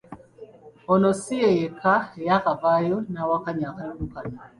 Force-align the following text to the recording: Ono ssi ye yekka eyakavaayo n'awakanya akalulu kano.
Ono 0.93 1.09
ssi 1.15 1.35
ye 1.43 1.49
yekka 1.59 1.93
eyakavaayo 2.21 2.97
n'awakanya 3.13 3.65
akalulu 3.71 4.05
kano. 4.13 4.37